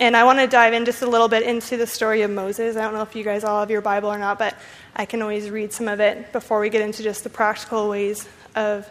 [0.00, 2.76] And I want to dive in just a little bit into the story of Moses.
[2.76, 4.56] I don't know if you guys all have your Bible or not, but
[4.94, 8.28] I can always read some of it before we get into just the practical ways
[8.54, 8.88] of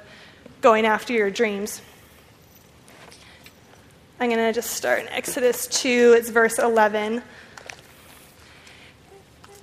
[0.59, 1.81] going after your dreams.
[4.19, 7.21] I'm going to just start in Exodus 2, it's verse 11.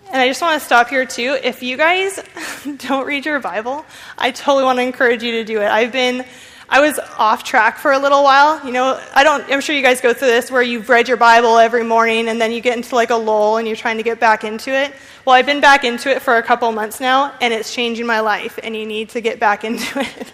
[0.07, 1.37] And I just want to stop here too.
[1.43, 2.23] If you guys
[2.79, 3.85] don't read your Bible,
[4.17, 5.67] I totally want to encourage you to do it.
[5.67, 6.25] I've been
[6.69, 8.65] I was off track for a little while.
[8.65, 11.17] You know, I don't, I'm sure you guys go through this where you've read your
[11.17, 14.03] Bible every morning and then you get into like a lull and you're trying to
[14.03, 14.95] get back into it.
[15.25, 18.21] Well, I've been back into it for a couple months now and it's changing my
[18.21, 20.33] life and you need to get back into it.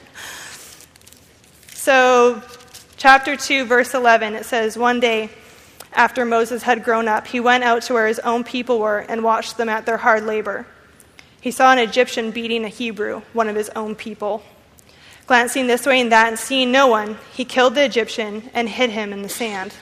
[1.74, 2.42] so,
[2.96, 5.30] chapter 2, verse 11, it says, One day,
[5.92, 9.24] after Moses had grown up, he went out to where his own people were and
[9.24, 10.66] watched them at their hard labor.
[11.40, 14.42] He saw an Egyptian beating a Hebrew, one of his own people.
[15.30, 18.90] Glancing this way and that and seeing no one, he killed the Egyptian and hid
[18.90, 19.72] him in the sand.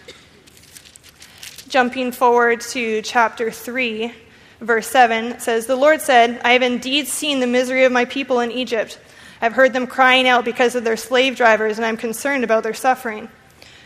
[1.69, 4.13] Jumping forward to chapter 3,
[4.61, 8.41] verse 7 says, The Lord said, I have indeed seen the misery of my people
[8.41, 9.01] in Egypt.
[9.41, 12.75] I've heard them crying out because of their slave drivers, and I'm concerned about their
[12.75, 13.31] suffering.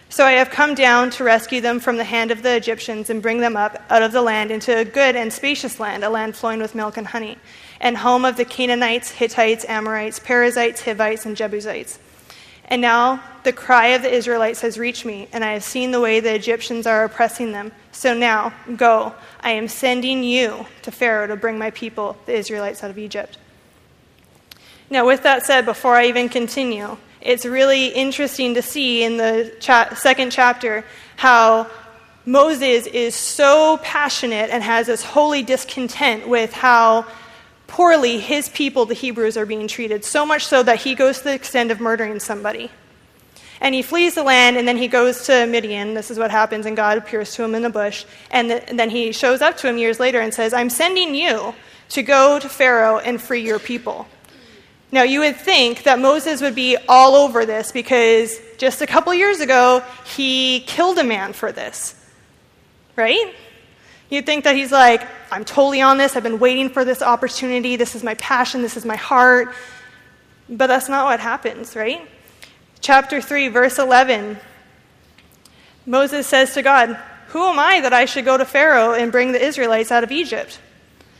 [0.09, 3.23] So I have come down to rescue them from the hand of the Egyptians and
[3.23, 6.35] bring them up out of the land into a good and spacious land, a land
[6.35, 7.39] flowing with milk and honey
[7.83, 11.99] and home of the Canaanites, Hittites, Amorites, Perizzites, Hivites, and Jebusites.
[12.65, 16.01] And now the cry of the Israelites has reached me, and I have seen the
[16.01, 17.73] way the Egyptians are oppressing them.
[17.91, 19.15] So now, go.
[19.41, 23.37] I am sending you to Pharaoh to bring my people, the Israelites, out of Egypt.
[24.89, 29.55] Now, with that said, before I even continue, it's really interesting to see in the
[29.59, 30.85] cha- second chapter
[31.17, 31.69] how
[32.25, 37.07] Moses is so passionate and has this holy discontent with how
[37.73, 41.25] poorly his people, the Hebrews, are being treated, so much so that he goes to
[41.25, 42.71] the extent of murdering somebody.
[43.63, 45.95] And he flees the land, and then he goes to Midian.
[45.95, 48.05] This is what happens, and God appears to him in the bush.
[48.31, 51.55] And, and then he shows up to him years later and says, I'm sending you
[51.89, 54.07] to go to Pharaoh and free your people.
[54.91, 59.15] Now, you would think that Moses would be all over this because just a couple
[59.15, 61.95] years ago, he killed a man for this.
[62.97, 63.35] Right?
[64.13, 66.17] You'd think that he's like, I'm totally on this.
[66.17, 67.77] I've been waiting for this opportunity.
[67.77, 68.61] This is my passion.
[68.61, 69.55] This is my heart.
[70.51, 72.07] But that's not what happens, right?
[72.81, 74.37] Chapter 3, verse 11.
[75.87, 76.95] Moses says to God,
[77.29, 80.13] Who am I that I should go to Pharaoh and bring the Israelites out of
[80.13, 80.61] Egypt?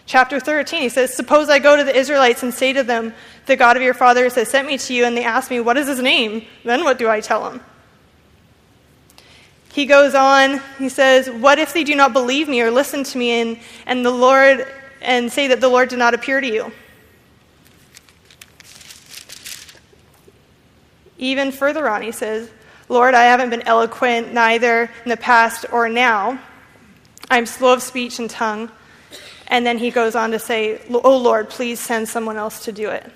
[0.05, 3.15] Chapter 13, he says, Suppose I go to the Israelites and say to them,
[3.47, 5.79] The God of your fathers has sent me to you, and they ask me, What
[5.79, 6.45] is his name?
[6.63, 7.63] Then what do I tell them?
[9.73, 13.17] He goes on, he says, What if they do not believe me or listen to
[13.17, 14.67] me and, and the Lord
[15.01, 16.71] and say that the Lord did not appear to you?
[21.17, 22.51] Even further on, he says,
[22.91, 26.39] Lord, I haven't been eloquent neither in the past or now.
[27.31, 28.71] I'm slow of speech and tongue.
[29.47, 32.91] And then he goes on to say, Oh Lord, please send someone else to do
[32.91, 33.11] it.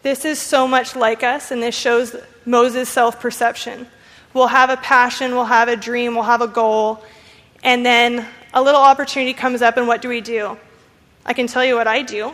[0.00, 2.16] This is so much like us, and this shows
[2.46, 3.86] Moses' self perception.
[4.34, 7.02] We'll have a passion, we'll have a dream, we'll have a goal,
[7.62, 10.58] and then a little opportunity comes up, and what do we do?
[11.24, 12.32] I can tell you what I do.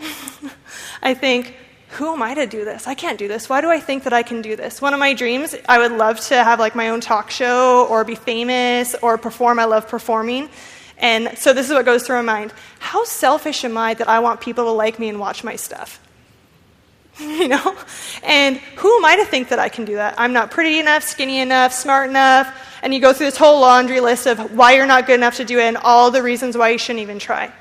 [1.03, 1.55] I think,
[1.91, 2.87] who am I to do this?
[2.87, 3.49] I can't do this.
[3.49, 4.81] Why do I think that I can do this?
[4.81, 8.05] One of my dreams, I would love to have like my own talk show or
[8.05, 9.59] be famous or perform.
[9.59, 10.49] I love performing.
[10.99, 12.53] And so this is what goes through my mind.
[12.79, 16.01] How selfish am I that I want people to like me and watch my stuff?
[17.21, 17.77] you know?
[18.23, 20.15] And who am I to think that I can do that?
[20.19, 22.55] I'm not pretty enough, skinny enough, smart enough.
[22.83, 25.45] And you go through this whole laundry list of why you're not good enough to
[25.45, 27.53] do it and all the reasons why you shouldn't even try.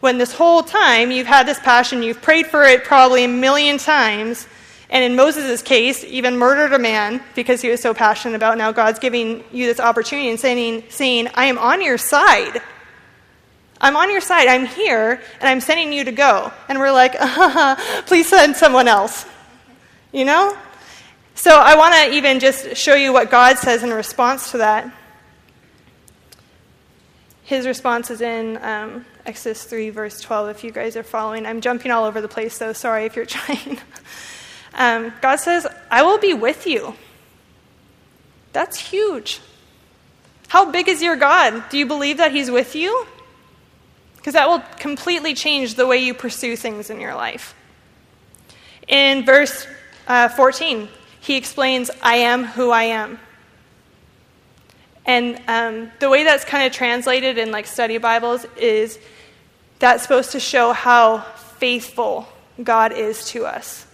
[0.00, 3.78] When this whole time you've had this passion, you've prayed for it probably a million
[3.78, 4.46] times,
[4.90, 8.58] and in Moses' case, even murdered a man because he was so passionate about it.
[8.58, 12.60] now God's giving you this opportunity and saying, saying, I am on your side.
[13.80, 14.48] I'm on your side.
[14.48, 16.52] I'm here, and I'm sending you to go.
[16.68, 19.26] And we're like, uh-huh, please send someone else.
[20.12, 20.56] You know?
[21.34, 24.90] So I want to even just show you what God says in response to that.
[27.44, 31.46] His response is in um, Exodus 3, verse 12, if you guys are following.
[31.46, 32.72] I'm jumping all over the place, though.
[32.72, 33.78] Sorry if you're trying.
[34.74, 36.94] um, God says, I will be with you.
[38.52, 39.40] That's huge.
[40.48, 41.68] How big is your God?
[41.68, 43.06] Do you believe that He's with you?
[44.26, 47.54] Because that will completely change the way you pursue things in your life.
[48.88, 49.68] In verse
[50.08, 50.88] uh, 14,
[51.20, 53.20] he explains, I am who I am.
[55.04, 58.98] And um, the way that's kind of translated in like study Bibles is
[59.78, 61.20] that's supposed to show how
[61.60, 62.26] faithful
[62.60, 63.86] God is to us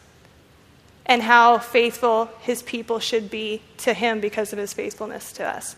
[1.05, 5.77] and how faithful his people should be to him because of his faithfulness to us.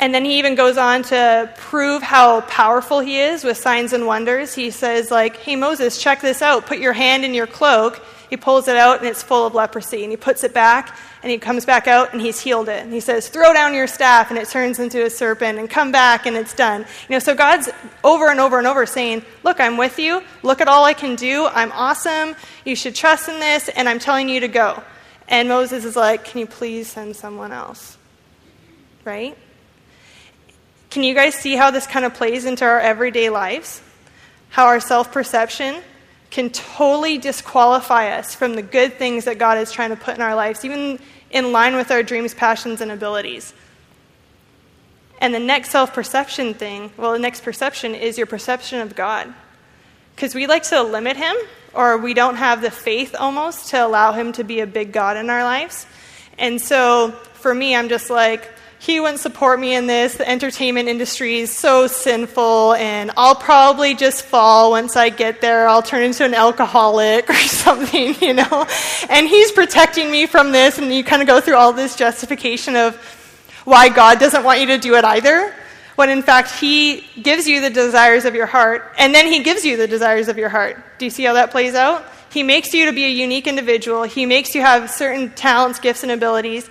[0.00, 4.06] And then he even goes on to prove how powerful he is with signs and
[4.06, 4.54] wonders.
[4.54, 6.66] He says, like, hey, Moses, check this out.
[6.66, 8.04] Put your hand in your cloak.
[8.28, 10.02] He pulls it out and it's full of leprosy.
[10.02, 12.82] And he puts it back and he comes back out and he's healed it.
[12.82, 15.92] And he says, throw down your staff and it turns into a serpent and come
[15.92, 16.80] back and it's done.
[17.08, 17.68] You know, so God's
[18.02, 20.22] over and over and over saying, look, I'm with you.
[20.42, 21.46] Look at all I can do.
[21.46, 22.34] I'm awesome.
[22.64, 24.82] You should trust in this and I'm telling you to go.
[25.28, 27.96] And Moses is like, can you please send someone else?
[29.04, 29.38] Right?
[30.94, 33.82] Can you guys see how this kind of plays into our everyday lives?
[34.50, 35.82] How our self perception
[36.30, 40.22] can totally disqualify us from the good things that God is trying to put in
[40.22, 41.00] our lives, even
[41.32, 43.52] in line with our dreams, passions, and abilities.
[45.18, 49.34] And the next self perception thing, well, the next perception is your perception of God.
[50.14, 51.34] Because we like to limit Him,
[51.72, 55.16] or we don't have the faith almost to allow Him to be a big God
[55.16, 55.88] in our lives.
[56.38, 58.48] And so for me, I'm just like,
[58.84, 60.16] he wouldn't support me in this.
[60.16, 65.66] The entertainment industry is so sinful, and I'll probably just fall once I get there.
[65.66, 68.66] I'll turn into an alcoholic or something, you know?
[69.08, 72.76] And he's protecting me from this, and you kind of go through all this justification
[72.76, 72.96] of
[73.64, 75.54] why God doesn't want you to do it either.
[75.96, 79.64] When in fact, he gives you the desires of your heart, and then he gives
[79.64, 80.98] you the desires of your heart.
[80.98, 82.04] Do you see how that plays out?
[82.30, 84.02] He makes you to be a unique individual.
[84.02, 86.68] He makes you have certain talents, gifts, and abilities.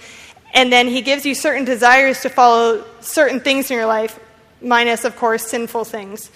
[0.53, 4.19] And then he gives you certain desires to follow certain things in your life,
[4.61, 6.29] minus, of course, sinful things.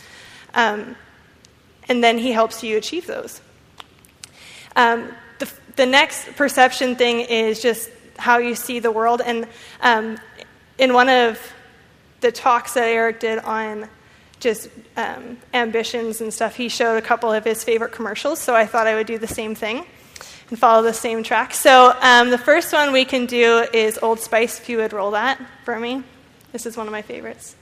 [0.53, 0.95] Um,
[1.87, 3.41] and then he helps you achieve those.
[4.75, 9.21] Um, the, the, next perception thing is just how you see the world.
[9.21, 9.47] And
[9.81, 10.17] um,
[10.77, 11.39] in one of
[12.21, 13.87] the talks that Eric did on
[14.39, 18.39] just um, ambitions and stuff, he showed a couple of his favorite commercials.
[18.39, 19.85] So I thought I would do the same thing
[20.49, 21.53] and follow the same track.
[21.53, 25.11] So um, the first one we can do is Old Spice, if you would roll
[25.11, 26.03] that for me.
[26.51, 27.55] This is one of my favorites.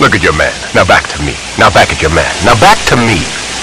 [0.00, 0.54] Look at your man.
[0.74, 1.34] Now back to me.
[1.58, 2.32] Now back at your man.
[2.44, 3.18] Now back to me.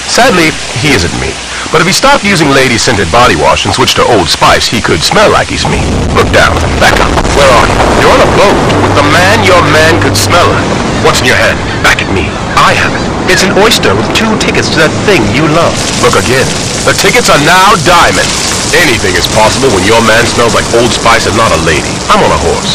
[0.05, 1.33] Sadly, he isn't me.
[1.67, 5.03] But if he stopped using lady-scented body wash and switched to Old Spice, he could
[5.03, 5.83] smell like he's me.
[6.15, 6.55] Look down.
[6.79, 7.11] Back up.
[7.35, 7.75] Where are you?
[7.99, 10.63] You're on a boat with the man your man could smell like.
[11.03, 11.59] What's in your hand?
[11.83, 12.31] Back at me.
[12.55, 13.03] I have it.
[13.27, 15.75] It's an oyster with two tickets to that thing you love.
[15.99, 16.47] Look again.
[16.87, 18.27] The tickets are now diamond.
[18.71, 21.91] Anything is possible when your man smells like Old Spice and not a lady.
[22.07, 22.71] I'm on a horse.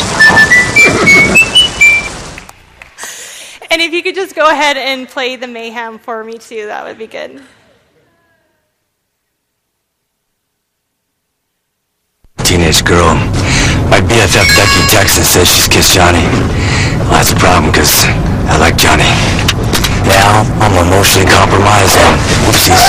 [3.72, 6.84] and if you could just go ahead and play the mayhem for me too, that
[6.84, 7.40] would be good.
[12.84, 13.14] Girl.
[13.88, 16.24] My BFF Becky Texas says she's kissed Johnny.
[17.06, 18.06] Well, that's a problem, because
[18.50, 19.08] I like Johnny.
[20.06, 22.14] Now, I'm emotionally compromised and
[22.46, 22.84] whoopsies.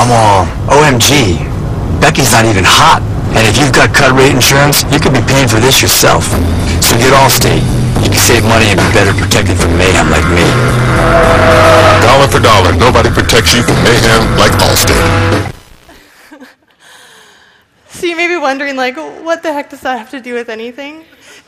[0.00, 1.38] I'm all OMG.
[2.00, 3.04] Becky's not even hot.
[3.36, 6.26] And if you've got cut rate insurance, you could be paying for this yourself.
[6.82, 7.62] So get Allstate.
[8.02, 10.42] You can save money and be better protected from mayhem like me.
[12.02, 15.59] Dollar for dollar, nobody protects you from mayhem like Allstate.
[18.00, 20.48] So you may be wondering, like, what the heck does that have to do with
[20.48, 21.04] anything?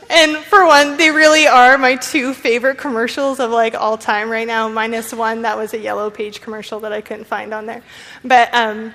[0.07, 4.45] And for one, they really are my two favorite commercials of like all time right
[4.45, 7.81] now, minus one that was a yellow page commercial that I couldn't find on there.
[8.23, 8.93] But um,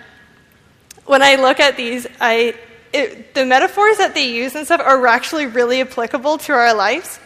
[1.05, 2.55] when I look at these, I
[2.93, 7.19] it, the metaphors that they use and stuff are actually really applicable to our lives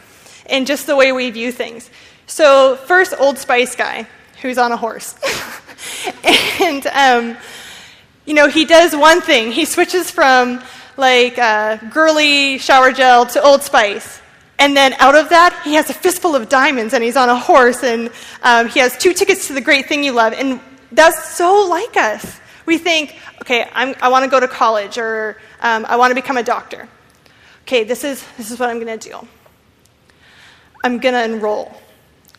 [0.47, 1.91] and just the way we view things.
[2.27, 4.09] So first, Old Spice guy
[4.41, 5.15] who's on a horse,
[6.59, 7.37] and um,
[8.25, 9.51] you know, he does one thing.
[9.51, 10.63] He switches from
[10.97, 14.21] like uh, girly shower gel to Old Spice.
[14.59, 17.37] And then out of that, he has a fistful of diamonds and he's on a
[17.37, 18.11] horse and
[18.43, 20.35] um, he has two tickets to the great thing you love.
[20.35, 20.61] And
[20.93, 22.39] that's so like us.
[22.65, 26.15] We think, okay, I'm, i want to go to college or um, I want to
[26.15, 26.89] become a doctor.
[27.63, 29.27] Okay, this is, this is what I'm going to do.
[30.85, 31.77] I'm going to enroll.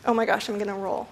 [0.06, 1.10] Oh my gosh, I'm going to enroll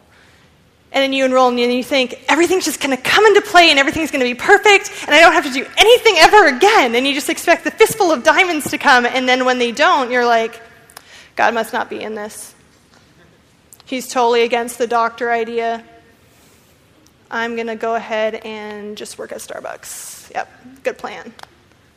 [0.94, 3.80] and then you enroll and you think everything's just going to come into play and
[3.80, 6.96] everything's going to be perfect and I don't have to do anything ever again.
[6.96, 9.06] And you just expect the fistful of diamonds to come.
[9.06, 10.62] And then when they don't, you're like,
[11.38, 12.54] God must not be in this.
[13.86, 15.84] He's totally against the doctor idea.
[17.30, 20.34] I'm going to go ahead and just work at Starbucks.
[20.34, 21.34] Yep, good plan.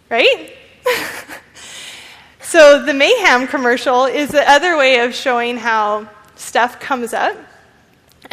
[0.08, 0.54] Right?
[2.40, 7.36] so the Mayhem commercial is the other way of showing how stuff comes up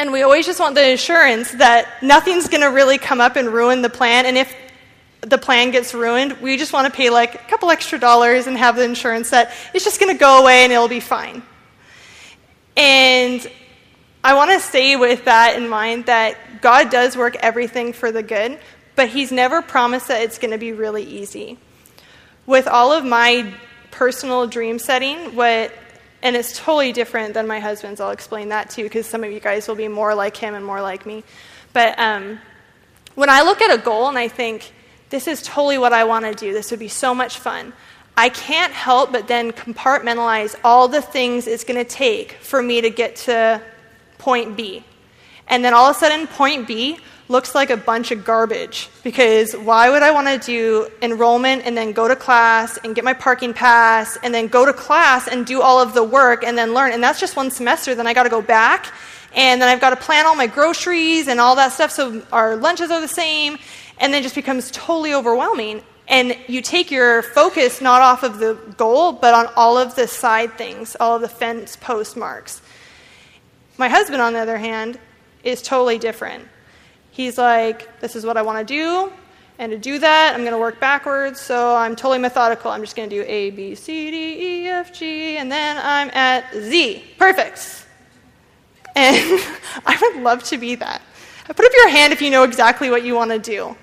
[0.01, 3.48] and we always just want the assurance that nothing's going to really come up and
[3.50, 4.25] ruin the plan.
[4.25, 4.51] And if
[5.22, 8.58] the plan gets ruined, we just want to pay like a couple extra dollars and
[8.58, 11.43] have the insurance that it's just going to go away and it'll be fine.
[12.75, 13.48] And
[14.24, 18.24] I want to stay with that in mind that God does work everything for the
[18.24, 18.58] good,
[18.96, 21.60] but He's never promised that it's going to be really easy.
[22.48, 23.53] with all of my
[23.91, 25.72] personal dream setting, what
[26.24, 28.00] and it's totally different than my husband's.
[28.00, 30.66] I'll explain that too, because some of you guys will be more like him and
[30.66, 31.24] more like me.
[31.74, 32.40] But um,
[33.16, 34.74] when I look at a goal and I think,
[35.10, 37.74] this is totally what I want to do, this would be so much fun,
[38.16, 42.82] I can't help but then compartmentalize all the things it's going to take for me
[42.82, 43.62] to get to
[44.18, 44.84] point B.
[45.48, 47.00] And then all of a sudden, point B
[47.31, 51.75] looks like a bunch of garbage because why would I want to do enrollment and
[51.75, 55.45] then go to class and get my parking pass and then go to class and
[55.45, 56.91] do all of the work and then learn?
[56.91, 57.95] And that's just one semester.
[57.95, 58.93] Then I got to go back
[59.33, 62.57] and then I've got to plan all my groceries and all that stuff so our
[62.57, 63.57] lunches are the same
[63.97, 65.81] and then it just becomes totally overwhelming.
[66.07, 70.07] And you take your focus not off of the goal, but on all of the
[70.07, 72.61] side things, all of the fence post marks.
[73.77, 75.00] My husband, on the other hand,
[75.43, 76.45] is totally different.
[77.12, 79.12] He's like, this is what I want to do.
[79.60, 81.39] And to do that, I'm going to work backwards.
[81.39, 82.72] So I'm totally methodical.
[82.72, 86.10] I'm just going to do A, B, C, D, E, F, G, and then I'm
[86.12, 87.03] at Z.
[87.20, 87.86] Perfect.
[88.96, 89.15] And
[89.86, 91.01] I would love to be that.
[91.46, 93.75] Put up your hand if you know exactly what you want to do.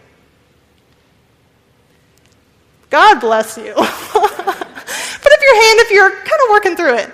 [2.91, 3.75] God bless you.
[3.75, 7.13] Put up your hand if you're kind of working through it.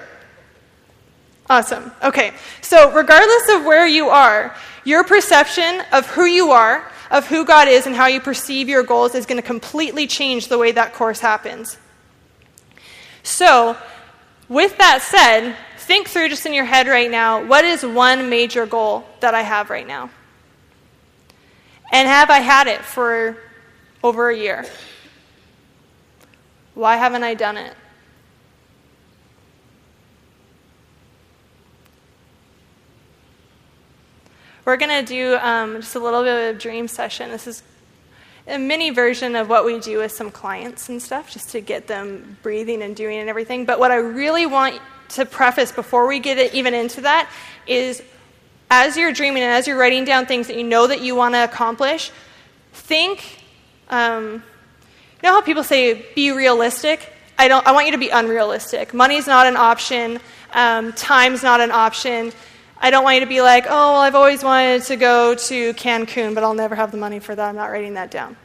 [1.48, 1.92] Awesome.
[2.02, 2.32] Okay.
[2.62, 7.68] So, regardless of where you are, your perception of who you are, of who God
[7.68, 10.94] is, and how you perceive your goals is going to completely change the way that
[10.94, 11.76] course happens.
[13.22, 13.76] So,
[14.48, 18.66] with that said, think through just in your head right now what is one major
[18.66, 20.10] goal that I have right now?
[21.92, 23.36] And have I had it for
[24.02, 24.66] over a year?
[26.74, 27.74] Why haven't I done it?
[34.64, 37.30] We're going to do um, just a little bit of a dream session.
[37.30, 37.62] This is
[38.46, 41.86] a mini version of what we do with some clients and stuff, just to get
[41.86, 43.66] them breathing and doing and everything.
[43.66, 44.80] But what I really want
[45.10, 47.30] to preface before we get it even into that
[47.66, 48.02] is
[48.70, 51.34] as you're dreaming and as you're writing down things that you know that you want
[51.34, 52.10] to accomplish,
[52.72, 53.42] think.
[53.90, 57.12] Um, you know how people say be realistic?
[57.38, 57.66] I don't.
[57.66, 58.94] I want you to be unrealistic.
[58.94, 60.20] Money's not an option.
[60.54, 62.32] Um, time's not an option.
[62.78, 65.74] I don't want you to be like, oh, well, I've always wanted to go to
[65.74, 67.48] Cancun, but I'll never have the money for that.
[67.48, 68.36] I'm not writing that down.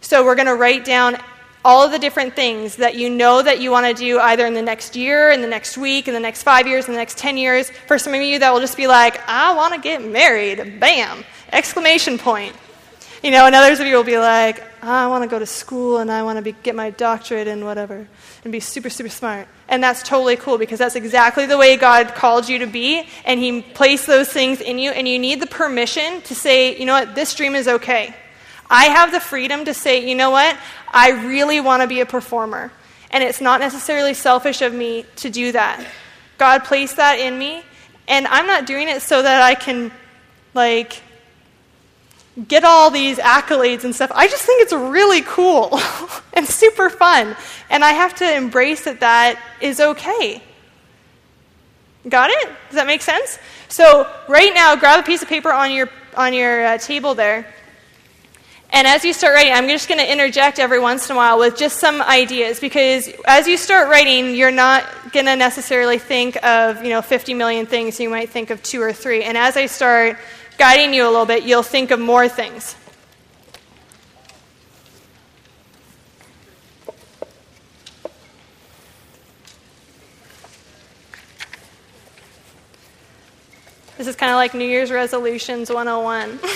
[0.00, 1.16] So we're going to write down
[1.64, 4.54] all of the different things that you know that you want to do either in
[4.54, 7.18] the next year, in the next week, in the next five years, in the next
[7.18, 7.70] 10 years.
[7.88, 10.78] For some of you, that will just be like, I want to get married.
[10.78, 11.24] Bam!
[11.52, 12.54] Exclamation point.
[13.22, 15.46] You know, and others of you will be like, ah, I want to go to
[15.46, 18.06] school and I want to get my doctorate and whatever
[18.44, 19.48] and be super, super smart.
[19.68, 23.08] And that's totally cool because that's exactly the way God called you to be.
[23.24, 24.90] And He placed those things in you.
[24.90, 28.14] And you need the permission to say, you know what, this dream is okay.
[28.68, 30.56] I have the freedom to say, you know what,
[30.92, 32.72] I really want to be a performer.
[33.10, 35.86] And it's not necessarily selfish of me to do that.
[36.38, 37.62] God placed that in me.
[38.08, 39.90] And I'm not doing it so that I can,
[40.54, 41.02] like,
[42.48, 44.12] get all these accolades and stuff.
[44.14, 45.78] I just think it's really cool
[46.34, 47.36] and super fun.
[47.70, 50.42] And I have to embrace that that is okay.
[52.08, 52.48] Got it?
[52.68, 53.38] Does that make sense?
[53.68, 57.52] So, right now, grab a piece of paper on your, on your uh, table there.
[58.70, 61.38] And as you start writing, I'm just going to interject every once in a while
[61.38, 66.36] with just some ideas because as you start writing, you're not going to necessarily think
[66.44, 67.98] of, you know, 50 million things.
[68.00, 69.22] You might think of two or three.
[69.22, 70.18] And as I start
[70.58, 72.74] guiding you a little bit, you'll think of more things.
[83.96, 86.38] This is kind of like New Year's resolutions 101.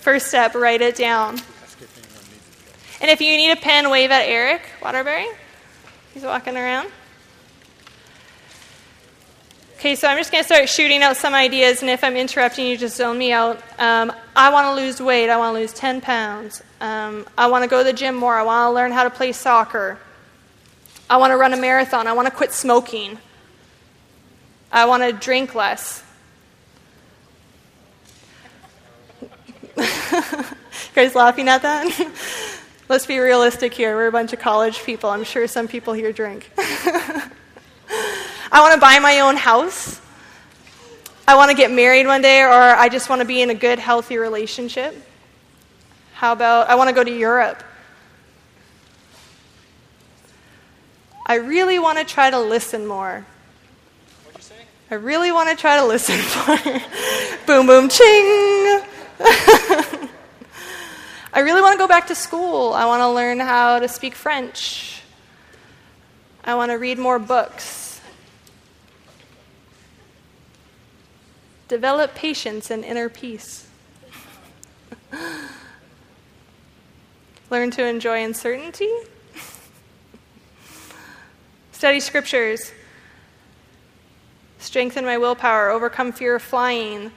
[0.00, 1.38] First step, write it down.
[3.00, 5.26] And if you need a pen, wave at Eric Waterbury.
[6.14, 6.88] He's walking around.
[9.88, 12.66] Okay, so I'm just going to start shooting out some ideas, and if I'm interrupting
[12.66, 13.56] you, just zone me out.
[13.78, 15.30] Um, I want to lose weight.
[15.30, 16.62] I want to lose 10 pounds.
[16.82, 18.34] Um, I want to go to the gym more.
[18.34, 19.98] I want to learn how to play soccer.
[21.08, 22.06] I want to run a marathon.
[22.06, 23.16] I want to quit smoking.
[24.70, 26.04] I want to drink less.
[30.94, 32.12] guys laughing at that?
[32.90, 33.96] Let's be realistic here.
[33.96, 35.08] We're a bunch of college people.
[35.08, 36.50] I'm sure some people here drink.
[38.58, 40.00] I want to buy my own house.
[41.28, 43.54] I want to get married one day, or I just want to be in a
[43.54, 45.00] good, healthy relationship.
[46.14, 47.62] How about I want to go to Europe?
[51.24, 53.24] I really want to try to listen more.
[54.24, 54.64] What'd you say?
[54.90, 56.16] I really want to try to listen
[56.48, 56.58] more.
[57.46, 58.82] boom, boom, ching.
[61.32, 62.72] I really want to go back to school.
[62.72, 65.00] I want to learn how to speak French.
[66.42, 67.87] I want to read more books.
[71.68, 73.68] Develop patience and inner peace.
[77.50, 78.90] Learn to enjoy uncertainty.
[81.72, 82.72] Study scriptures.
[84.58, 85.70] Strengthen my willpower.
[85.70, 87.12] Overcome fear of flying.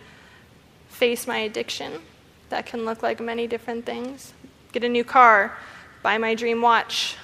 [0.89, 2.01] Face my addiction.
[2.49, 4.33] That can look like many different things.
[4.73, 5.57] Get a new car.
[6.03, 7.15] Buy my dream watch.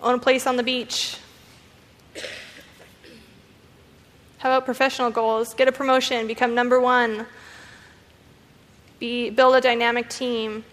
[0.00, 1.18] Own a place on the beach.
[4.42, 5.54] How about professional goals?
[5.54, 7.26] Get a promotion, become number one,
[8.98, 10.64] be, build a dynamic team,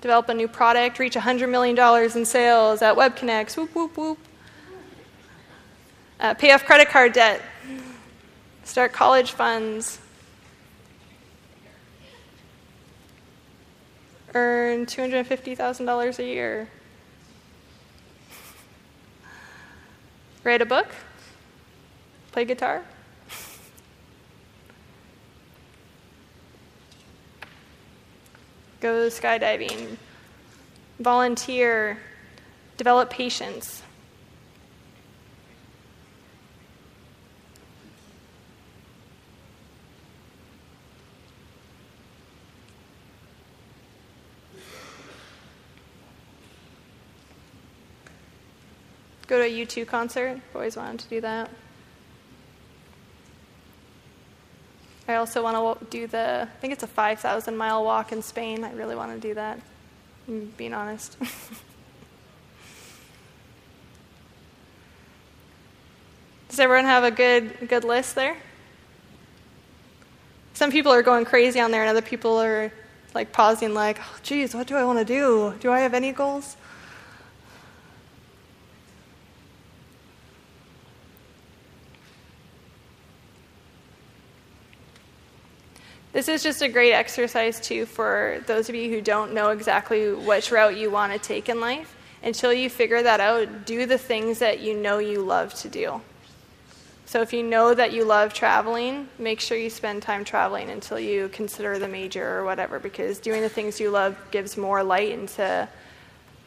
[0.00, 1.78] develop a new product, reach $100 million
[2.16, 4.18] in sales at WebConnects, whoop, whoop, whoop.
[6.18, 7.42] Uh, pay off credit card debt,
[8.62, 9.98] start college funds,
[14.32, 16.70] earn $250,000 a year,
[20.42, 20.86] write a book,
[22.32, 22.82] play guitar.
[28.84, 29.96] Go skydiving,
[31.00, 31.96] volunteer,
[32.76, 33.82] develop patience.
[49.26, 50.42] Go to a U2 concert.
[50.54, 51.48] Always wanted to do that.
[55.06, 58.64] I also want to do the, I think it's a 5,000 mile walk in Spain.
[58.64, 59.60] I really want to do that,
[60.26, 61.18] I'm being honest.
[66.48, 68.36] Does everyone have a good, good list there?
[70.54, 72.72] Some people are going crazy on there, and other people are
[73.12, 75.52] like pausing, like, oh, geez, what do I want to do?
[75.60, 76.56] Do I have any goals?
[86.14, 90.14] This is just a great exercise, too, for those of you who don't know exactly
[90.14, 91.96] which route you want to take in life.
[92.22, 96.00] Until you figure that out, do the things that you know you love to do.
[97.06, 101.00] So if you know that you love traveling, make sure you spend time traveling until
[101.00, 105.10] you consider the major or whatever, because doing the things you love gives more light
[105.10, 105.68] into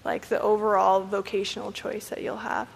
[0.06, 2.70] like the overall vocational choice that you'll have.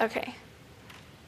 [0.00, 0.34] Okay.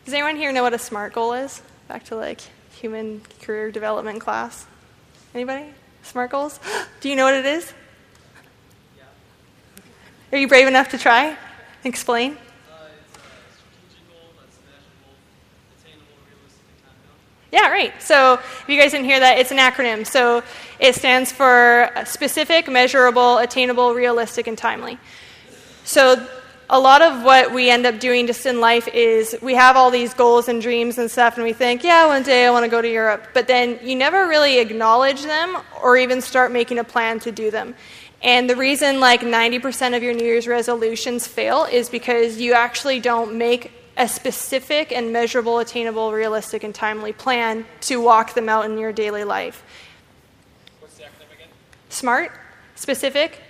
[0.06, 1.60] Does anyone here know what a SMART goal is?
[1.88, 2.40] Back to like
[2.70, 4.64] human career development class.
[5.34, 5.64] Anybody?
[6.04, 6.60] SMART goals?
[7.00, 7.74] Do you know what it is?
[8.96, 9.02] Yeah.
[10.30, 11.36] Are you brave enough to try?
[11.82, 12.38] Explain.
[17.50, 18.00] Yeah, right.
[18.00, 20.06] So if you guys didn't hear that, it's an acronym.
[20.06, 20.44] So
[20.78, 24.98] it stands for specific, measurable, attainable, realistic, and timely.
[25.82, 26.24] So
[26.68, 29.90] a lot of what we end up doing just in life is we have all
[29.90, 32.68] these goals and dreams and stuff, and we think, yeah, one day I want to
[32.68, 33.28] go to Europe.
[33.34, 37.50] But then you never really acknowledge them or even start making a plan to do
[37.50, 37.74] them.
[38.22, 42.98] And the reason like 90% of your New Year's resolutions fail is because you actually
[42.98, 48.64] don't make a specific and measurable, attainable, realistic, and timely plan to walk them out
[48.64, 49.62] in your daily life.
[50.80, 51.48] What's the acronym again?
[51.88, 52.32] SMART,
[52.74, 53.40] specific,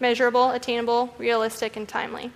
[0.00, 2.30] measurable, attainable, realistic, and timely.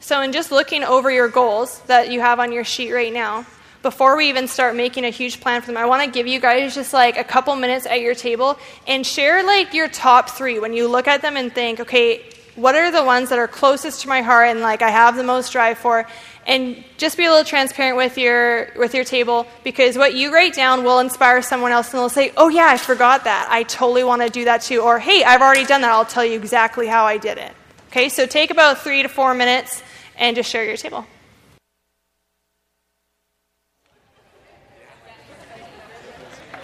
[0.00, 3.46] So, in just looking over your goals that you have on your sheet right now,
[3.82, 6.40] before we even start making a huge plan for them, I want to give you
[6.40, 10.58] guys just like a couple minutes at your table and share like your top three
[10.58, 14.02] when you look at them and think, okay, what are the ones that are closest
[14.02, 16.06] to my heart and like I have the most drive for?
[16.48, 20.54] And just be a little transparent with your with your table because what you write
[20.54, 23.48] down will inspire someone else and they'll say, "Oh yeah, I forgot that.
[23.50, 25.90] I totally want to do that too." Or, "Hey, I've already done that.
[25.92, 27.52] I'll tell you exactly how I did it."
[27.90, 28.08] Okay?
[28.08, 29.82] So take about 3 to 4 minutes
[30.16, 31.06] and just share your table.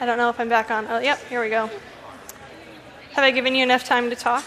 [0.00, 0.86] I don't know if I'm back on.
[0.88, 1.68] Oh, yep, here we go.
[3.12, 4.44] Have I given you enough time to talk?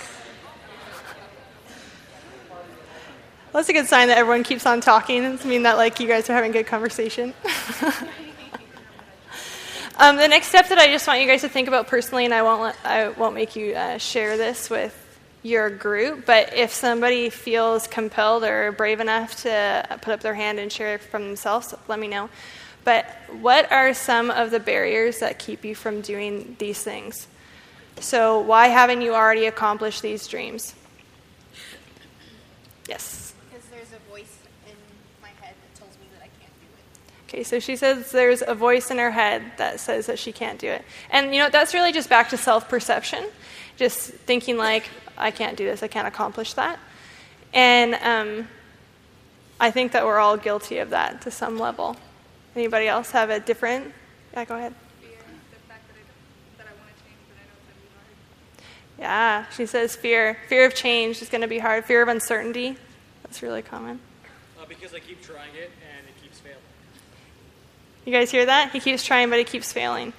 [3.53, 5.23] That's a good sign that everyone keeps on talking.
[5.23, 7.33] It's mean that like you guys are having a good conversation.
[9.97, 12.33] um, the next step that I just want you guys to think about personally, and
[12.33, 15.03] I won't let, I won't make you uh, share this with
[15.43, 20.59] your group, but if somebody feels compelled or brave enough to put up their hand
[20.59, 22.29] and share from themselves, let me know.
[22.83, 23.05] But
[23.41, 27.27] what are some of the barriers that keep you from doing these things?
[27.99, 30.75] So, why haven't you already accomplished these dreams?
[32.87, 33.33] Yes.
[33.49, 34.75] Because there's a voice in
[35.21, 37.13] my head that tells me that I can't do it.
[37.27, 40.57] Okay, so she says there's a voice in her head that says that she can't
[40.57, 40.85] do it.
[41.09, 43.25] And you know, that's really just back to self perception.
[43.75, 46.79] Just thinking, like, I can't do this, I can't accomplish that.
[47.53, 48.47] And um,
[49.59, 51.97] I think that we're all guilty of that to some level.
[52.55, 53.93] Anybody else have a different?
[54.33, 54.73] Yeah, go ahead.
[58.97, 60.37] Yeah, she says fear.
[60.47, 61.85] Fear of change is going to be hard.
[61.85, 62.77] Fear of uncertainty.
[63.21, 63.99] That's really common.
[64.59, 66.16] Uh, because I keep trying it and it.
[68.07, 68.71] You guys hear that?
[68.71, 70.13] He keeps trying, but he keeps failing.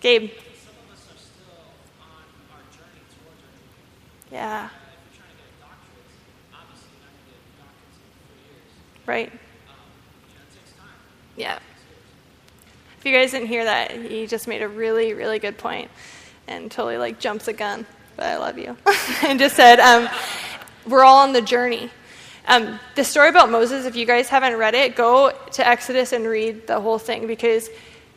[0.00, 0.30] Gabe.
[0.30, 1.66] Some of us are still
[2.00, 2.22] on
[2.52, 4.30] our journey towards our dream.
[4.30, 6.06] Yeah, if you're trying to get a doctorate,
[6.54, 8.70] obviously you're not going to get a doctorate in three years.
[9.04, 9.32] right.
[9.32, 9.38] Um,
[10.28, 10.94] you know, it takes time.
[11.36, 11.58] Yeah.
[13.00, 15.90] If you guys didn't hear that, he just made a really, really good point
[16.46, 17.84] and totally like jumps a gun.
[18.14, 18.76] But I love you.
[19.24, 20.08] and just said, um,
[20.86, 21.90] we're all on the journey.
[22.46, 26.26] Um, the story about Moses, if you guys haven't read it, go to Exodus and
[26.26, 27.68] read the whole thing because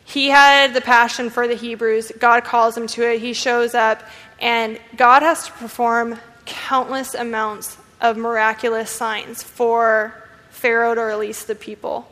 [0.04, 2.12] he had the passion for the Hebrews.
[2.18, 3.20] God calls him to it.
[3.20, 4.02] He shows up,
[4.40, 10.14] and God has to perform countless amounts of miraculous signs for
[10.50, 12.08] Pharaoh to release the people.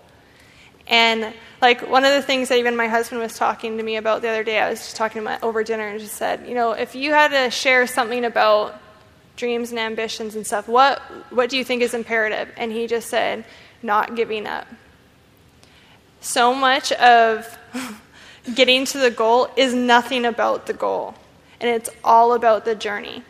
[0.86, 4.22] And like one of the things that even my husband was talking to me about
[4.22, 6.54] the other day, I was just talking to him over dinner and just said, you
[6.54, 8.80] know, if you had to share something about
[9.36, 12.48] dreams and ambitions and stuff, what what do you think is imperative?
[12.56, 13.44] And he just said,
[13.82, 14.66] not giving up.
[16.20, 17.58] So much of
[18.54, 21.14] getting to the goal is nothing about the goal,
[21.60, 23.22] and it's all about the journey.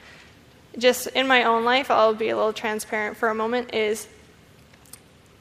[0.79, 4.09] Just in my own life, I'll be a little transparent for a moment, is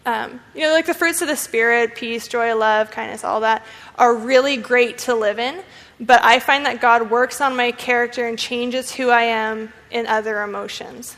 [0.06, 3.66] um, you know, like the fruits of the Spirit, peace, joy, love, kindness, all that,
[3.98, 5.62] are really great to live in.
[6.00, 10.08] But I find that God works on my character and changes who I am in
[10.08, 11.16] other emotions.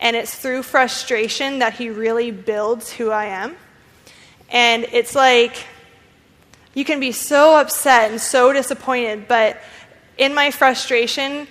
[0.00, 3.56] And it's through frustration that He really builds who I am.
[4.50, 5.64] And it's like,
[6.74, 9.60] you can be so upset and so disappointed, but
[10.18, 11.46] in my frustration,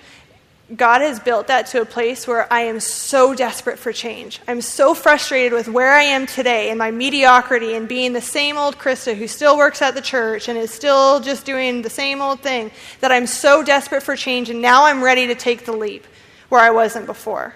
[0.76, 4.40] God has built that to a place where I am so desperate for change.
[4.46, 8.56] I'm so frustrated with where I am today and my mediocrity and being the same
[8.56, 12.20] old Christa who still works at the church and is still just doing the same
[12.20, 15.72] old thing that I'm so desperate for change and now I'm ready to take the
[15.72, 16.06] leap
[16.50, 17.52] where I wasn't before.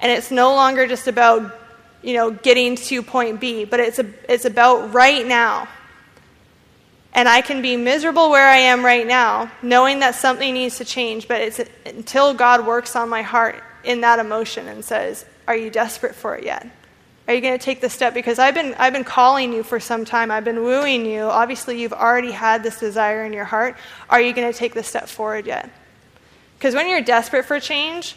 [0.00, 1.58] And it's no longer just about,
[2.02, 5.68] you know, getting to point B, but it's a, it's about right now.
[7.14, 10.84] And I can be miserable where I am right now, knowing that something needs to
[10.84, 15.56] change, but it's until God works on my heart in that emotion and says, Are
[15.56, 16.66] you desperate for it yet?
[17.28, 18.12] Are you going to take the step?
[18.12, 20.30] Because I've been, I've been calling you for some time.
[20.30, 21.22] I've been wooing you.
[21.22, 23.76] Obviously, you've already had this desire in your heart.
[24.10, 25.70] Are you going to take the step forward yet?
[26.58, 28.16] Because when you're desperate for change,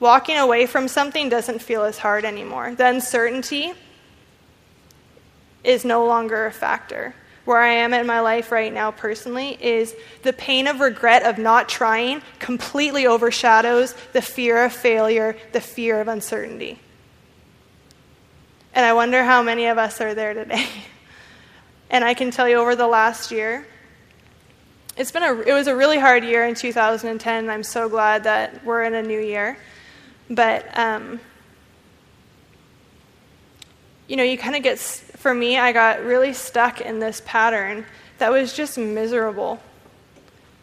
[0.00, 2.74] walking away from something doesn't feel as hard anymore.
[2.74, 3.72] The uncertainty
[5.64, 9.94] is no longer a factor where I am in my life right now personally is
[10.22, 16.00] the pain of regret of not trying completely overshadows the fear of failure, the fear
[16.00, 16.78] of uncertainty.
[18.74, 20.66] And I wonder how many of us are there today.
[21.90, 23.66] and I can tell you over the last year,
[24.96, 28.24] it's been a, it was a really hard year in 2010, and I'm so glad
[28.24, 29.56] that we're in a new year.
[30.28, 31.18] But, um,
[34.06, 34.78] you know, you kind of get,
[35.22, 37.86] for me, I got really stuck in this pattern
[38.18, 39.60] that was just miserable.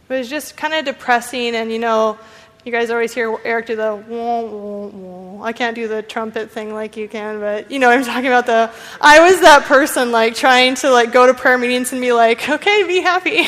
[0.10, 2.17] It was just kind of depressing, and you know,
[2.65, 5.43] you guys always hear Eric do the wah, wah, wah.
[5.45, 8.48] I can't do the trumpet thing like you can, but you know I'm talking about
[8.48, 8.69] the
[9.00, 12.50] I was that person like trying to like go to prayer meetings and be like,
[12.50, 13.48] "Okay, be happy.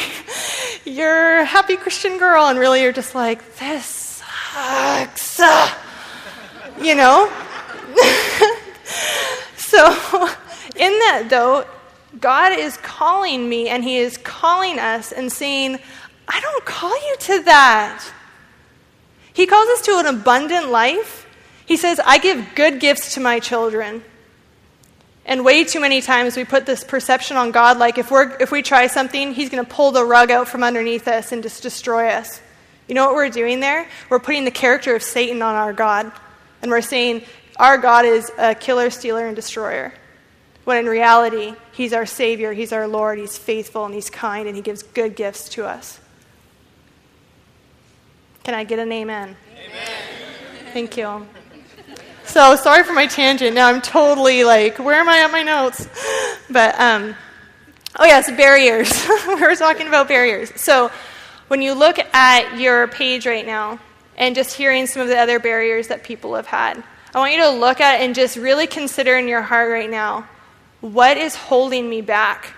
[0.90, 3.86] you're a happy Christian girl." And really you're just like, "This
[4.54, 5.42] sucks."
[6.82, 7.30] you know?
[9.58, 10.30] so
[10.82, 11.66] in that though,
[12.20, 15.80] God is calling me and he is calling us and saying,
[16.28, 18.12] "I don't call you to that."
[19.34, 21.28] He calls us to an abundant life.
[21.66, 24.04] He says, I give good gifts to my children.
[25.26, 28.52] And way too many times we put this perception on God like if, we're, if
[28.52, 31.64] we try something, He's going to pull the rug out from underneath us and just
[31.64, 32.42] destroy us.
[32.88, 33.88] You know what we're doing there?
[34.10, 36.12] We're putting the character of Satan on our God.
[36.62, 37.24] And we're saying,
[37.58, 39.94] our God is a killer, stealer, and destroyer.
[40.64, 44.56] When in reality, He's our Savior, He's our Lord, He's faithful, and He's kind, and
[44.56, 46.00] He gives good gifts to us.
[48.44, 49.36] Can I get an amen?
[49.54, 50.02] Amen.
[50.74, 51.28] Thank you.
[52.24, 53.56] So sorry for my tangent.
[53.56, 55.88] Now I'm totally like, where am I at my notes?
[56.50, 57.16] But um,
[57.98, 58.92] oh yes, barriers.
[59.28, 60.52] we were talking about barriers.
[60.60, 60.92] So
[61.48, 63.80] when you look at your page right now
[64.18, 67.40] and just hearing some of the other barriers that people have had, I want you
[67.40, 70.28] to look at and just really consider in your heart right now,
[70.82, 72.54] What is holding me back?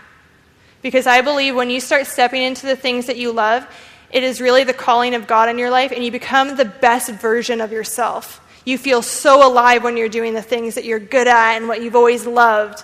[0.82, 3.68] Because I believe when you start stepping into the things that you love,
[4.12, 7.10] it is really the calling of God in your life, and you become the best
[7.12, 8.40] version of yourself.
[8.66, 11.82] You feel so alive when you're doing the things that you're good at and what
[11.82, 12.84] you've always loved.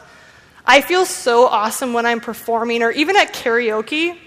[0.66, 4.18] I feel so awesome when I'm performing or even at karaoke.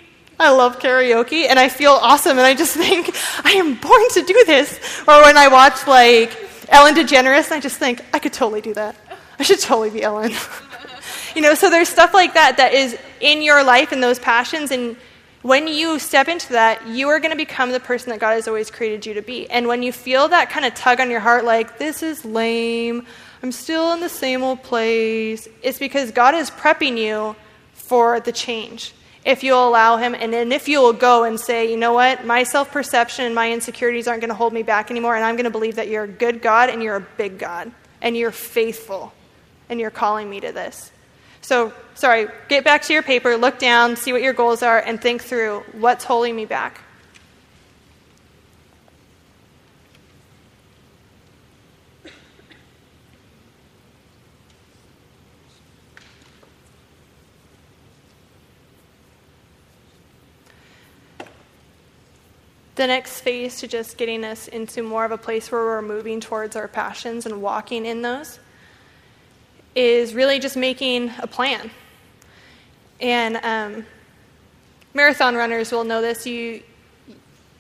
[0.40, 4.22] I love karaoke and I feel awesome and I just think I am born to
[4.22, 5.03] do this.
[5.07, 6.37] Or when I watch like
[6.68, 8.96] Ellen DeGeneres, I just think I could totally do that.
[9.38, 10.33] I should totally be Ellen.
[11.35, 14.71] you know, so there's stuff like that that is in your life and those passions
[14.71, 14.97] and
[15.42, 18.47] when you step into that, you are going to become the person that God has
[18.47, 19.51] always created you to be.
[19.51, 23.05] And when you feel that kind of tug on your heart, like, this is lame,
[23.42, 27.35] I'm still in the same old place, it's because God is prepping you
[27.73, 28.95] for the change.
[29.25, 32.25] If you'll allow Him, and then if you will go and say, you know what,
[32.25, 35.35] my self perception and my insecurities aren't going to hold me back anymore, and I'm
[35.35, 38.33] going to believe that you're a good God and you're a big God, and you're
[38.33, 39.12] faithful,
[39.68, 40.92] and you're calling me to this.
[41.43, 45.01] So, sorry, get back to your paper, look down, see what your goals are, and
[45.01, 46.81] think through what's holding me back.
[62.77, 66.21] The next phase to just getting us into more of a place where we're moving
[66.21, 68.39] towards our passions and walking in those
[69.75, 71.71] is really just making a plan.
[73.01, 73.87] And um,
[74.95, 76.27] marathon runners will know this.
[76.27, 76.63] You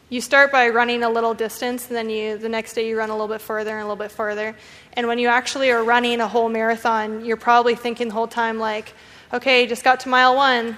[0.08, 3.08] you start by running a little distance, and then you the next day you run
[3.08, 4.54] a little bit further and a little bit further.
[4.92, 8.58] And when you actually are running a whole marathon, you're probably thinking the whole time
[8.58, 8.92] like,
[9.32, 10.76] okay, just got to mile one,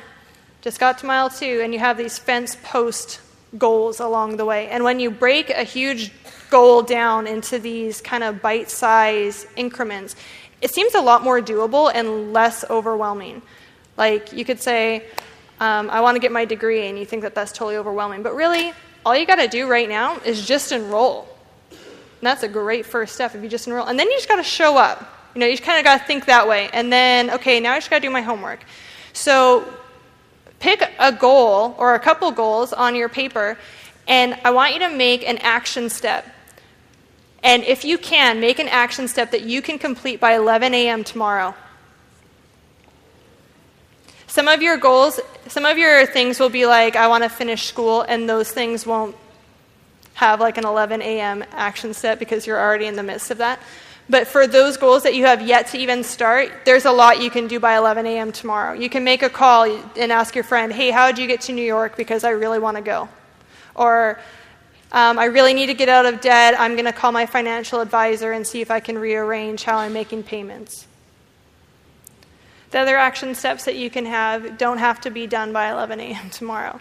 [0.62, 3.20] just got to mile two, and you have these fence post
[3.58, 4.68] goals along the way.
[4.68, 6.12] And when you break a huge
[6.50, 10.14] goal down into these kind of bite size increments,
[10.64, 13.42] it seems a lot more doable and less overwhelming.
[13.98, 15.04] Like you could say,
[15.60, 18.22] um, I want to get my degree, and you think that that's totally overwhelming.
[18.22, 18.72] But really,
[19.04, 21.28] all you got to do right now is just enroll.
[21.70, 23.86] And that's a great first step if you just enroll.
[23.86, 25.06] And then you just got to show up.
[25.34, 26.70] You know, you kind of got to think that way.
[26.72, 28.64] And then, okay, now I just got to do my homework.
[29.12, 29.70] So
[30.60, 33.58] pick a goal or a couple goals on your paper,
[34.08, 36.24] and I want you to make an action step.
[37.44, 41.04] And if you can, make an action step that you can complete by 11 a.m.
[41.04, 41.54] tomorrow.
[44.26, 47.66] Some of your goals, some of your things will be like, I want to finish
[47.66, 49.14] school, and those things won't
[50.14, 51.44] have like an 11 a.m.
[51.52, 53.60] action step because you're already in the midst of that.
[54.08, 57.30] But for those goals that you have yet to even start, there's a lot you
[57.30, 58.32] can do by 11 a.m.
[58.32, 58.72] tomorrow.
[58.72, 59.64] You can make a call
[59.96, 61.96] and ask your friend, hey, how did you get to New York?
[61.96, 63.08] Because I really want to go.
[63.74, 64.18] Or,
[64.92, 66.54] um, I really need to get out of debt.
[66.58, 69.92] I'm going to call my financial advisor and see if I can rearrange how I'm
[69.92, 70.86] making payments.
[72.70, 76.00] The other action steps that you can have don't have to be done by 11
[76.00, 76.30] a.m.
[76.30, 76.80] tomorrow.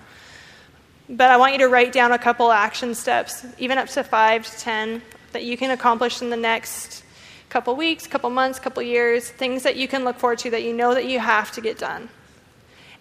[1.10, 4.46] But I want you to write down a couple action steps, even up to five
[4.46, 5.02] to 10,
[5.34, 7.04] that you can accomplish in the next
[7.50, 10.74] couple weeks, couple months, couple years, things that you can look forward to that you
[10.74, 12.10] know that you have to get done.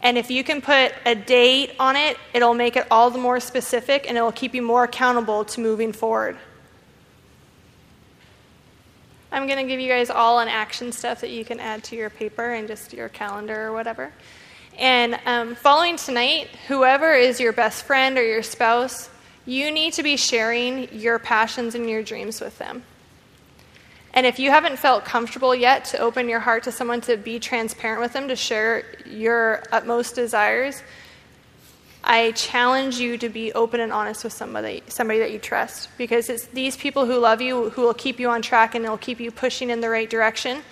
[0.03, 3.39] And if you can put a date on it, it'll make it all the more
[3.39, 6.37] specific and it'll keep you more accountable to moving forward.
[9.31, 11.97] I'm going to give you guys all an action stuff that you can add to
[11.97, 14.13] your paper and just your calendar or whatever.
[14.79, 19.09] And um, following tonight, whoever is your best friend or your spouse,
[19.47, 22.83] you need to be sharing your passions and your dreams with them.
[24.15, 27.39] And if you haven't felt comfortable yet to open your heart to someone to be
[27.39, 30.83] transparent with them, to share your utmost desires,
[32.05, 35.89] I challenge you to be open and honest with somebody, somebody that you trust.
[35.97, 38.99] Because it's these people who love you who will keep you on track and they'll
[38.99, 40.63] keep you pushing in the right direction.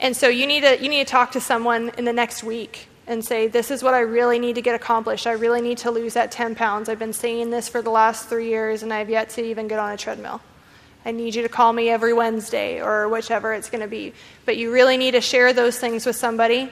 [0.00, 2.88] And so you need to, you need to talk to someone in the next week
[3.06, 5.26] and say, This is what I really need to get accomplished.
[5.26, 6.88] I really need to lose that 10 pounds.
[6.88, 9.78] I've been saying this for the last three years and I've yet to even get
[9.78, 10.40] on a treadmill.
[11.08, 14.12] I need you to call me every Wednesday or whichever it's going to be.
[14.44, 16.70] But you really need to share those things with somebody,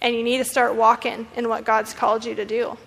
[0.00, 2.78] and you need to start walking in what God's called you to do.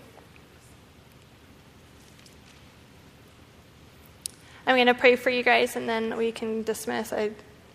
[4.65, 7.13] I'm going to pray for you guys, and then we can dismiss.
[7.13, 7.29] I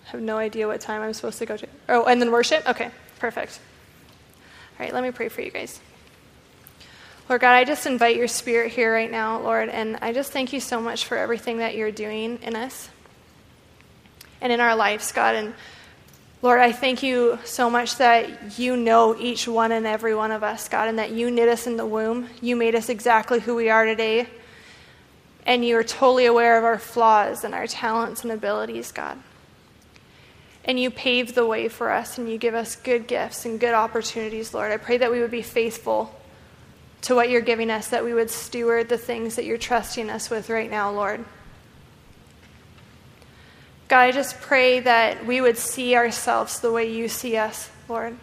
[0.06, 1.68] have no idea what time I'm supposed to go to.
[1.88, 2.68] Oh, and then worship?
[2.68, 3.60] Okay, perfect.
[4.80, 5.78] All right, let me pray for you guys.
[7.32, 10.52] Lord God, I just invite your spirit here right now, Lord, and I just thank
[10.52, 12.90] you so much for everything that you're doing in us
[14.42, 15.34] and in our lives, God.
[15.36, 15.54] And
[16.42, 20.42] Lord, I thank you so much that you know each one and every one of
[20.42, 22.28] us, God, and that you knit us in the womb.
[22.42, 24.26] You made us exactly who we are today.
[25.46, 29.16] And you are totally aware of our flaws and our talents and abilities, God.
[30.66, 33.72] And you pave the way for us and you give us good gifts and good
[33.72, 34.70] opportunities, Lord.
[34.70, 36.14] I pray that we would be faithful
[37.02, 40.30] to what you're giving us, that we would steward the things that you're trusting us
[40.30, 41.24] with right now, Lord.
[43.88, 48.16] God, I just pray that we would see ourselves the way you see us, Lord.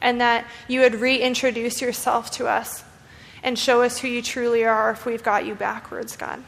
[0.00, 2.84] And that you would reintroduce yourself to us
[3.42, 6.42] and show us who you truly are if we've got you backwards, God.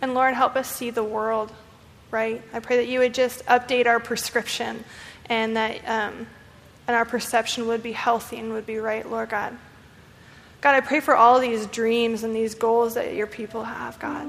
[0.00, 1.52] And Lord, help us see the world
[2.10, 2.40] right.
[2.52, 4.84] I pray that you would just update our prescription
[5.26, 6.26] and that um,
[6.90, 9.56] and our perception would be healthy and would be right, Lord God.
[10.60, 14.26] God, I pray for all these dreams and these goals that your people have, God.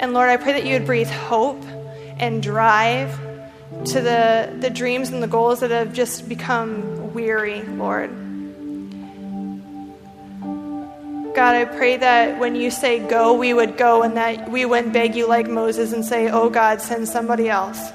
[0.00, 1.62] And Lord, I pray that you would breathe hope
[2.18, 3.14] and drive
[3.88, 8.08] to the, the dreams and the goals that have just become weary, Lord.
[11.36, 14.94] God, I pray that when you say go, we would go and that we wouldn't
[14.94, 17.92] beg you like Moses and say, oh God, send somebody else.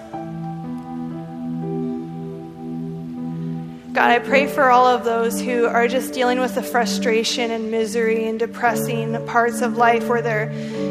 [3.94, 7.70] God, I pray for all of those who are just dealing with the frustration and
[7.70, 10.50] misery and depressing parts of life where they're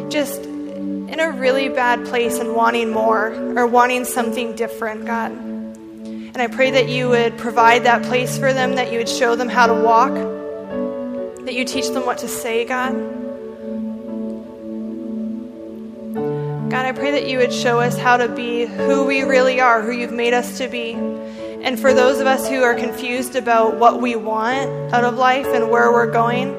[0.09, 5.33] just in a really bad place and wanting more or wanting something different, God.
[5.33, 9.35] And I pray that you would provide that place for them, that you would show
[9.35, 10.15] them how to walk,
[11.45, 12.93] that you teach them what to say, God.
[16.71, 19.83] God, I pray that you would show us how to be who we really are,
[19.83, 20.97] who you've made us to be.
[21.63, 25.47] And for those of us who are confused about what we want out of life
[25.47, 26.57] and where we're going,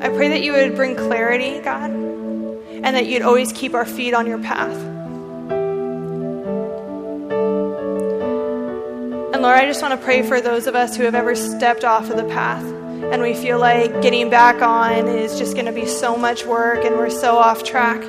[0.00, 4.14] I pray that you would bring clarity, God, and that you'd always keep our feet
[4.14, 4.76] on your path.
[9.34, 11.84] And Lord, I just want to pray for those of us who have ever stepped
[11.84, 15.72] off of the path and we feel like getting back on is just going to
[15.72, 18.00] be so much work and we're so off track.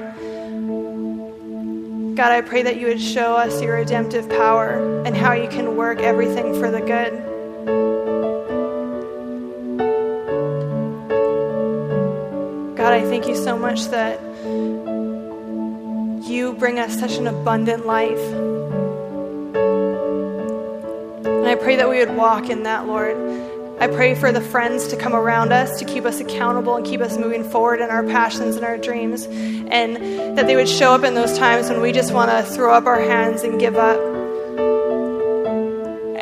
[2.18, 5.76] God, I pray that you would show us your redemptive power and how you can
[5.76, 7.14] work everything for the good.
[12.76, 14.20] God, I thank you so much that
[16.28, 18.18] you bring us such an abundant life.
[21.24, 23.16] And I pray that we would walk in that, Lord.
[23.80, 27.00] I pray for the friends to come around us to keep us accountable and keep
[27.00, 29.28] us moving forward in our passions and our dreams.
[29.28, 32.74] And that they would show up in those times when we just want to throw
[32.74, 34.00] up our hands and give up.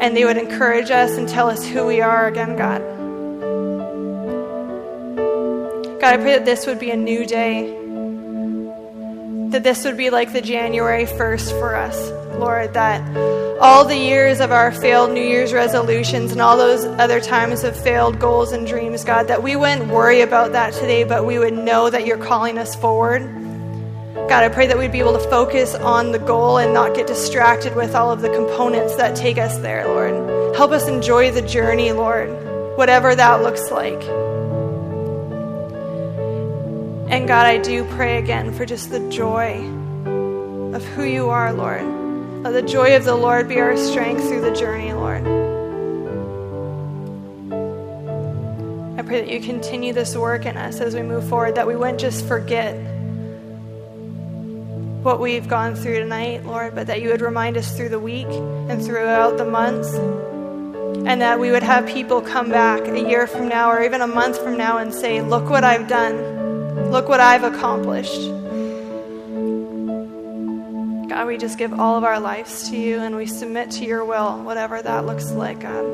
[0.02, 2.82] And they would encourage us and tell us who we are again, God.
[6.02, 7.74] God, I pray that this would be a new day.
[9.52, 12.74] That this would be like the January 1st for us, Lord.
[12.74, 13.02] That
[13.60, 17.76] all the years of our failed New Year's resolutions and all those other times of
[17.76, 21.54] failed goals and dreams, God, that we wouldn't worry about that today, but we would
[21.54, 23.22] know that you're calling us forward.
[24.28, 27.08] God, I pray that we'd be able to focus on the goal and not get
[27.08, 30.56] distracted with all of the components that take us there, Lord.
[30.56, 32.30] Help us enjoy the journey, Lord,
[32.76, 34.02] whatever that looks like.
[37.08, 39.64] And God, I do pray again for just the joy
[40.76, 41.95] of who you are, Lord.
[42.46, 45.24] Let the joy of the Lord be our strength through the journey, Lord.
[49.00, 51.76] I pray that you continue this work in us as we move forward, that we
[51.76, 52.76] wouldn't just forget
[55.02, 58.28] what we've gone through tonight, Lord, but that you would remind us through the week
[58.28, 59.92] and throughout the months.
[59.96, 64.08] And that we would have people come back a year from now or even a
[64.08, 66.92] month from now and say, Look what I've done.
[66.92, 68.45] Look what I've accomplished.
[71.16, 74.04] God, we just give all of our lives to you and we submit to your
[74.04, 75.86] will, whatever that looks like, God.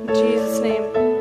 [0.00, 1.13] In Jesus' name.